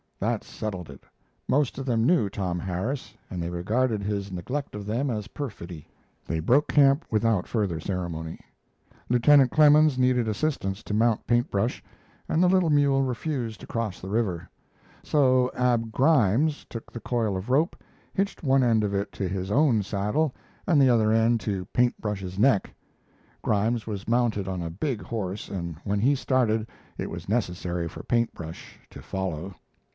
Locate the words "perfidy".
5.29-5.87